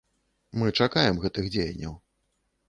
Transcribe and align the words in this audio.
Мы 0.61 0.71
чакаем 0.85 1.19
гэтых 1.27 1.51
дзеянняў. 1.57 1.93